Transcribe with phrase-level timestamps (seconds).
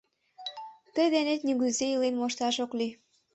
[0.93, 2.93] Тый денет нигузе илен мошташ ок лий.